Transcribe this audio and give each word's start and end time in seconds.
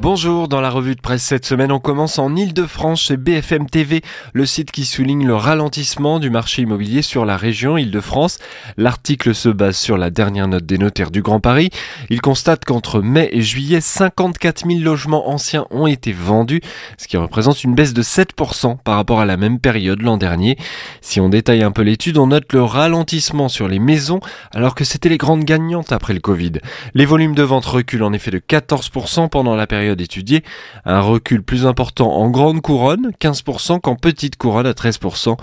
Bonjour, 0.00 0.46
dans 0.46 0.60
la 0.60 0.70
revue 0.70 0.94
de 0.94 1.00
presse 1.00 1.24
cette 1.24 1.44
semaine, 1.44 1.72
on 1.72 1.80
commence 1.80 2.20
en 2.20 2.36
Ile-de-France 2.36 3.00
chez 3.00 3.16
BFM 3.16 3.68
TV, 3.68 4.00
le 4.32 4.46
site 4.46 4.70
qui 4.70 4.84
souligne 4.84 5.26
le 5.26 5.34
ralentissement 5.34 6.20
du 6.20 6.30
marché 6.30 6.62
immobilier 6.62 7.02
sur 7.02 7.24
la 7.24 7.36
région 7.36 7.76
Ile-de-France. 7.76 8.38
L'article 8.76 9.34
se 9.34 9.48
base 9.48 9.76
sur 9.76 9.98
la 9.98 10.10
dernière 10.10 10.46
note 10.46 10.64
des 10.64 10.78
notaires 10.78 11.10
du 11.10 11.20
Grand 11.20 11.40
Paris. 11.40 11.70
Il 12.10 12.20
constate 12.20 12.64
qu'entre 12.64 13.00
mai 13.00 13.28
et 13.32 13.42
juillet, 13.42 13.80
54 13.80 14.68
000 14.68 14.78
logements 14.82 15.30
anciens 15.30 15.66
ont 15.72 15.88
été 15.88 16.12
vendus, 16.12 16.60
ce 16.96 17.08
qui 17.08 17.16
représente 17.16 17.64
une 17.64 17.74
baisse 17.74 17.92
de 17.92 18.02
7% 18.04 18.78
par 18.78 18.94
rapport 18.94 19.18
à 19.18 19.26
la 19.26 19.36
même 19.36 19.58
période 19.58 20.00
l'an 20.00 20.16
dernier. 20.16 20.56
Si 21.00 21.18
on 21.20 21.28
détaille 21.28 21.64
un 21.64 21.72
peu 21.72 21.82
l'étude, 21.82 22.18
on 22.18 22.28
note 22.28 22.52
le 22.52 22.62
ralentissement 22.62 23.48
sur 23.48 23.66
les 23.66 23.80
maisons, 23.80 24.20
alors 24.52 24.76
que 24.76 24.84
c'était 24.84 25.08
les 25.08 25.18
grandes 25.18 25.42
gagnantes 25.42 25.90
après 25.90 26.14
le 26.14 26.20
Covid. 26.20 26.52
Les 26.94 27.04
volumes 27.04 27.34
de 27.34 27.42
vente 27.42 27.66
reculent 27.66 28.04
en 28.04 28.12
effet 28.12 28.30
de 28.30 28.38
14% 28.38 29.28
pendant 29.28 29.56
la 29.56 29.66
période 29.66 29.87
d'étudier 29.96 30.42
Un 30.84 31.00
recul 31.00 31.42
plus 31.42 31.66
important 31.66 32.12
en 32.12 32.30
grande 32.30 32.60
couronne, 32.60 33.12
15%, 33.20 33.80
qu'en 33.80 33.96
petite 33.96 34.36
couronne 34.36 34.66
à 34.66 34.72
13%. 34.72 35.36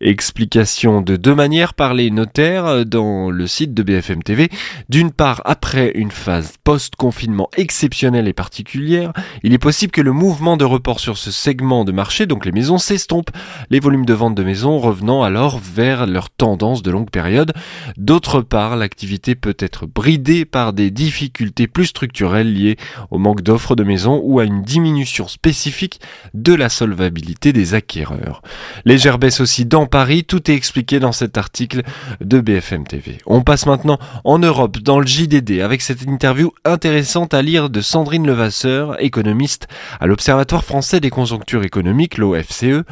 Explication 0.00 1.00
de 1.00 1.16
deux 1.16 1.34
manières 1.34 1.74
par 1.74 1.94
les 1.94 2.10
notaires 2.10 2.84
dans 2.86 3.30
le 3.30 3.46
site 3.46 3.74
de 3.74 3.82
BFM 3.82 4.22
TV. 4.22 4.48
D'une 4.88 5.10
part, 5.10 5.42
après 5.44 5.92
une 5.94 6.10
phase 6.10 6.54
post-confinement 6.64 7.48
exceptionnelle 7.56 8.28
et 8.28 8.32
particulière, 8.32 9.12
il 9.42 9.52
est 9.52 9.58
possible 9.58 9.92
que 9.92 10.00
le 10.00 10.12
mouvement 10.12 10.56
de 10.56 10.64
report 10.64 11.00
sur 11.00 11.18
ce 11.18 11.30
segment 11.30 11.84
de 11.84 11.92
marché, 11.92 12.26
donc 12.26 12.44
les 12.44 12.52
maisons, 12.52 12.78
s'estompe. 12.78 13.30
Les 13.70 13.80
volumes 13.80 14.06
de 14.06 14.14
vente 14.14 14.34
de 14.34 14.44
maisons 14.44 14.78
revenant 14.78 15.22
alors 15.22 15.58
vers 15.58 16.06
leur 16.06 16.30
tendance 16.30 16.82
de 16.82 16.90
longue 16.90 17.10
période. 17.10 17.52
D'autre 17.96 18.40
part, 18.40 18.76
l'activité 18.76 19.34
peut 19.34 19.56
être 19.58 19.86
bridée 19.86 20.44
par 20.44 20.72
des 20.72 20.90
difficultés 20.90 21.66
plus 21.66 21.86
structurelles 21.86 22.52
liées 22.52 22.76
au 23.10 23.18
manque 23.18 23.42
d'offres 23.42 23.76
de 23.76 23.84
maison 23.90 24.20
ou 24.22 24.38
à 24.38 24.44
une 24.44 24.62
diminution 24.62 25.26
spécifique 25.26 26.00
de 26.32 26.54
la 26.54 26.68
solvabilité 26.68 27.52
des 27.52 27.74
acquéreurs. 27.74 28.40
Légère 28.84 29.18
baisse 29.18 29.40
aussi 29.40 29.64
dans 29.64 29.86
Paris, 29.86 30.22
tout 30.22 30.48
est 30.48 30.54
expliqué 30.54 31.00
dans 31.00 31.10
cet 31.10 31.36
article 31.36 31.82
de 32.20 32.40
BFM 32.40 32.86
TV. 32.86 33.18
On 33.26 33.42
passe 33.42 33.66
maintenant 33.66 33.98
en 34.24 34.38
Europe, 34.38 34.78
dans 34.78 35.00
le 35.00 35.06
JDD, 35.06 35.60
avec 35.60 35.82
cette 35.82 36.02
interview 36.02 36.52
intéressante 36.64 37.34
à 37.34 37.42
lire 37.42 37.68
de 37.68 37.80
Sandrine 37.80 38.26
Levasseur, 38.26 39.02
économiste 39.02 39.66
à 39.98 40.06
l'Observatoire 40.06 40.64
français 40.64 41.00
des 41.00 41.10
conjonctures 41.10 41.64
économiques, 41.64 42.16
l'OFCE. 42.16 42.84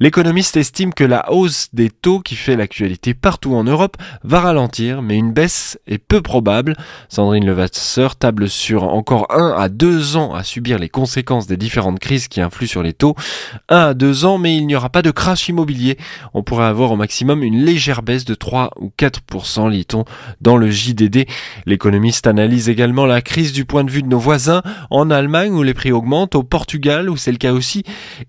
L'économiste 0.00 0.58
estime 0.58 0.92
que 0.92 1.04
la 1.04 1.32
hausse 1.32 1.68
des 1.72 1.88
taux 1.88 2.20
qui 2.20 2.36
fait 2.36 2.56
l'actualité 2.56 3.14
partout 3.14 3.54
en 3.54 3.64
Europe 3.64 3.96
va 4.22 4.40
ralentir, 4.40 5.00
mais 5.00 5.16
une 5.16 5.32
baisse 5.32 5.78
est 5.86 5.98
peu 5.98 6.20
probable. 6.20 6.76
Sandrine 7.08 7.46
Levasseur 7.46 8.16
table 8.16 8.50
sur 8.50 8.84
encore 8.84 9.26
un 9.30 9.54
à 9.56 9.68
deux 9.68 10.16
ans 10.16 10.34
à 10.34 10.41
subir 10.42 10.78
les 10.78 10.88
conséquences 10.88 11.46
des 11.46 11.56
différentes 11.56 11.98
crises 11.98 12.28
qui 12.28 12.40
influent 12.40 12.68
sur 12.68 12.82
les 12.82 12.92
taux. 12.92 13.14
1 13.68 13.76
à 13.76 13.94
2 13.94 14.24
ans, 14.24 14.38
mais 14.38 14.56
il 14.56 14.66
n'y 14.66 14.74
aura 14.74 14.90
pas 14.90 15.02
de 15.02 15.10
crash 15.10 15.48
immobilier. 15.48 15.98
On 16.34 16.42
pourrait 16.42 16.66
avoir 16.66 16.92
au 16.92 16.96
maximum 16.96 17.42
une 17.42 17.64
légère 17.64 18.02
baisse 18.02 18.24
de 18.24 18.34
3 18.34 18.70
ou 18.80 18.92
4%, 18.98 19.70
lit-on 19.70 20.04
dans 20.40 20.56
le 20.56 20.70
JDD. 20.70 21.26
L'économiste 21.66 22.26
analyse 22.26 22.68
également 22.68 23.06
la 23.06 23.22
crise 23.22 23.52
du 23.52 23.64
point 23.64 23.84
de 23.84 23.90
vue 23.90 24.02
de 24.02 24.08
nos 24.08 24.18
voisins 24.18 24.62
en 24.90 25.10
Allemagne 25.10 25.52
où 25.52 25.62
les 25.62 25.74
prix 25.74 25.92
augmentent, 25.92 26.34
au 26.34 26.42
Portugal 26.42 27.10
où 27.10 27.16
c'est 27.16 27.32
le 27.32 27.38
cas 27.38 27.52
aussi, 27.52 27.84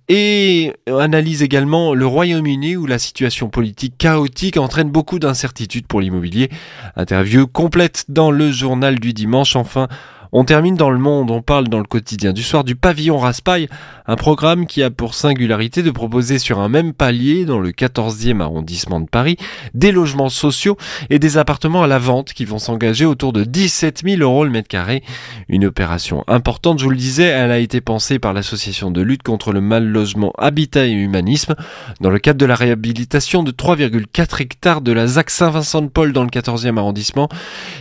et 0.10 0.74
analyse 0.88 1.44
également 1.44 1.94
le 1.94 2.06
Royaume-Uni 2.06 2.76
où 2.76 2.86
la 2.86 3.00
situation 3.00 3.50
politique 3.50 3.98
chaotique 3.98 4.58
entraîne 4.58 4.90
beaucoup 4.90 5.20
d'incertitudes 5.20 5.88
pour 5.88 6.02
l'immobilier. 6.02 6.50
Interview 6.96 7.48
complète 7.48 8.06
dans 8.10 8.32
le 8.32 8.52
journal 8.52 9.00
du 9.00 9.14
dimanche. 9.14 9.56
Enfin, 9.56 9.88
on 10.34 10.46
termine 10.46 10.76
dans 10.76 10.90
le 10.90 10.98
monde, 10.98 11.30
on 11.30 11.44
parle 11.44 11.68
dans 11.68 11.78
le 11.78 11.86
quotidien 11.86 12.34
du 12.34 12.42
soir 12.42 12.64
du 12.64 12.76
pavillon 12.76 13.20
Raspail, 13.20 13.70
un 14.08 14.16
programme 14.16 14.66
qui 14.66 14.82
a 14.82 14.90
pour 14.90 15.14
singularité 15.14 15.84
de 15.84 15.92
proposer 15.92 16.40
sur 16.40 16.60
un 16.60 16.70
même 16.70 16.92
palier, 16.92 17.46
dans 17.46 17.60
le 17.60 17.70
14e 17.70 18.42
arrondissement 18.42 19.00
de 19.00 19.06
Paris, 19.06 19.38
des 19.76 19.92
logements 19.92 20.30
sociaux 20.30 20.76
et 21.12 21.20
des 21.20 21.38
appartements 21.38 21.84
à 21.84 21.88
la 21.88 22.00
vente 22.00 22.34
qui 22.34 22.46
vont 22.46 22.58
s'engager 22.58 23.06
autour 23.06 23.32
de 23.32 23.44
17 23.44 24.02
000 24.04 24.22
euros 24.22 24.44
le 24.44 24.50
mètre 24.50 24.68
carré. 24.68 25.04
Une 25.50 25.66
opération 25.66 26.24
importante, 26.28 26.80
je 26.80 26.86
vous 26.86 26.90
le 26.90 26.98
disais, 26.98 27.26
elle 27.26 27.52
a 27.52 27.60
été 27.60 27.80
pensée 27.80 28.18
par 28.18 28.34
l'association 28.34 28.90
de 28.90 29.02
lutte 29.02 29.24
contre 29.24 29.54
le 29.54 29.62
mal 29.62 29.86
logement 29.86 30.34
Habitat 30.40 30.88
et 30.88 30.92
Humanisme 30.92 31.56
dans 32.02 32.10
le 32.10 32.18
cadre 32.18 32.40
de 32.40 32.46
la 32.48 32.56
réhabilitation 32.56 33.44
de 33.44 33.52
3,4 33.52 34.42
hectares 34.42 34.82
de 34.82 34.92
la 34.92 35.06
ZAC 35.06 35.30
Saint-Vincent-de-Paul 35.30 36.12
dans 36.12 36.24
le 36.24 36.30
14e 36.30 36.78
arrondissement. 36.78 37.30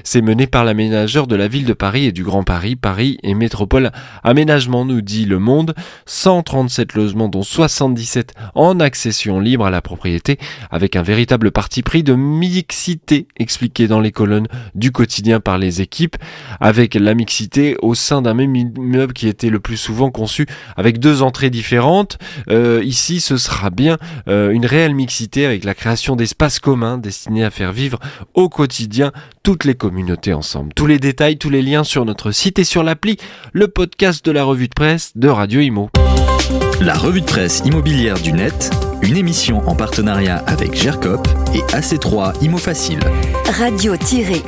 C'est 0.04 0.20
mené 0.20 0.46
par 0.46 0.66
l'aménageur 0.66 1.26
de 1.26 1.34
la 1.34 1.48
ville 1.48 1.64
de 1.64 1.72
Paris 1.72 2.04
et 2.04 2.12
du 2.12 2.22
Paris, 2.44 2.76
Paris 2.76 3.19
et 3.22 3.34
Métropole 3.34 3.91
Aménagement, 4.22 4.84
nous 4.84 5.00
dit 5.00 5.25
Le 5.25 5.38
Monde. 5.38 5.75
137 6.06 6.94
logements, 6.94 7.28
dont 7.28 7.42
77 7.42 8.34
en 8.54 8.80
accession 8.80 9.41
libre 9.41 9.66
à 9.66 9.70
la 9.70 9.80
propriété, 9.82 10.38
avec 10.70 10.97
un 10.97 11.03
véritable 11.03 11.50
parti 11.50 11.82
pris 11.82 12.03
de 12.03 12.14
mixité, 12.14 13.26
expliqué 13.38 13.88
dans 13.88 14.00
les 14.00 14.12
colonnes 14.12 14.48
du 14.75 14.92
quotidien 14.92 15.41
par 15.41 15.58
les 15.58 15.80
équipes, 15.80 16.16
avec 16.60 16.94
la 16.94 17.14
mixité 17.14 17.76
au 17.82 17.94
sein 17.94 18.22
d'un 18.22 18.34
même 18.34 18.54
immeuble 18.56 19.12
qui 19.12 19.28
était 19.28 19.50
le 19.50 19.60
plus 19.60 19.76
souvent 19.76 20.10
conçu 20.10 20.47
avec 20.76 20.98
deux 20.98 21.22
entrées 21.22 21.50
différentes. 21.50 22.19
Euh, 22.48 22.82
ici, 22.84 23.20
ce 23.20 23.36
sera 23.36 23.70
bien 23.70 23.98
euh, 24.28 24.50
une 24.50 24.66
réelle 24.66 24.94
mixité 24.94 25.47
avec 25.47 25.64
la 25.64 25.74
création 25.74 26.16
d'espaces 26.16 26.59
communs 26.59 26.98
destinés 26.98 27.44
à 27.44 27.50
faire 27.50 27.72
vivre 27.72 27.98
au 28.34 28.48
quotidien 28.48 29.12
toutes 29.42 29.64
les 29.64 29.75
communautés 29.75 30.32
ensemble. 30.32 30.72
Tous 30.75 30.86
les 30.86 30.98
détails, 30.98 31.38
tous 31.38 31.50
les 31.50 31.62
liens 31.62 31.84
sur 31.84 32.04
notre 32.04 32.30
site 32.30 32.58
et 32.58 32.64
sur 32.64 32.82
l'appli, 32.82 33.16
le 33.53 33.69
podcast 33.69 34.25
de 34.25 34.30
la 34.30 34.44
revue 34.44 34.69
de 34.69 34.75
presse 34.75 35.12
de 35.16 35.28
Radio 35.28 35.60
Imo. 35.60 35.91
La 36.80 36.94
revue 36.94 37.20
de 37.20 37.26
presse 37.26 37.62
immobilière 37.64 38.19
du 38.20 38.32
net, 38.32 38.70
une 39.03 39.16
émission 39.16 39.66
en 39.69 39.75
partenariat 39.75 40.38
avec 40.47 40.75
GERCOP 40.75 41.26
et 41.54 41.60
AC3 41.75 42.42
Imo 42.42 42.58
Facile. 42.58 43.00
Radio-imo.fr 43.47 44.42